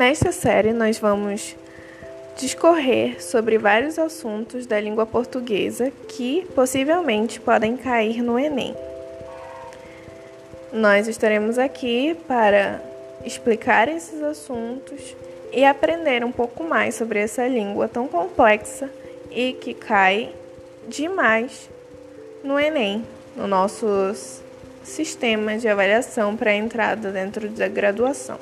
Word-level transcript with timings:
Nesta 0.00 0.32
série, 0.32 0.72
nós 0.72 0.98
vamos 0.98 1.54
discorrer 2.38 3.22
sobre 3.22 3.58
vários 3.58 3.98
assuntos 3.98 4.64
da 4.64 4.80
língua 4.80 5.04
portuguesa 5.04 5.92
que 6.08 6.48
possivelmente 6.54 7.38
podem 7.38 7.76
cair 7.76 8.22
no 8.22 8.38
Enem. 8.38 8.74
Nós 10.72 11.06
estaremos 11.06 11.58
aqui 11.58 12.16
para 12.26 12.82
explicar 13.26 13.88
esses 13.88 14.22
assuntos 14.22 15.14
e 15.52 15.66
aprender 15.66 16.24
um 16.24 16.32
pouco 16.32 16.64
mais 16.64 16.94
sobre 16.94 17.18
essa 17.18 17.46
língua 17.46 17.86
tão 17.86 18.08
complexa 18.08 18.88
e 19.30 19.52
que 19.52 19.74
cai 19.74 20.34
demais 20.88 21.68
no 22.42 22.58
Enem, 22.58 23.04
no 23.36 23.46
nosso 23.46 23.86
sistema 24.82 25.58
de 25.58 25.68
avaliação 25.68 26.38
para 26.38 26.52
a 26.52 26.56
entrada 26.56 27.12
dentro 27.12 27.50
da 27.50 27.68
graduação. 27.68 28.38